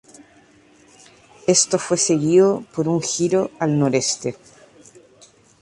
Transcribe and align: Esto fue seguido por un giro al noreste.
Esto 1.45 1.77
fue 1.77 1.95
seguido 1.95 2.65
por 2.73 2.87
un 2.87 3.03
giro 3.03 3.51
al 3.59 3.77
noreste. 3.77 4.35